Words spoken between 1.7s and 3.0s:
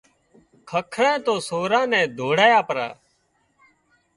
نين هوزواڙيا پرا